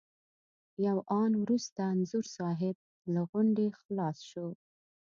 یو 0.85 0.97
آن 1.21 1.31
وروسته 1.43 1.79
انځور 1.93 2.25
صاحب 2.37 2.75
له 3.13 3.21
غونډې 3.29 3.67
خلاص 3.79 4.17
شو. 4.29 4.47